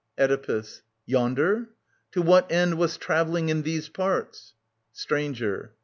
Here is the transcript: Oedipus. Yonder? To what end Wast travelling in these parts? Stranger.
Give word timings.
Oedipus. 0.17 0.81
Yonder? 1.05 1.69
To 2.13 2.23
what 2.23 2.51
end 2.51 2.79
Wast 2.79 2.99
travelling 2.99 3.49
in 3.49 3.61
these 3.61 3.87
parts? 3.87 4.55
Stranger. 4.93 5.75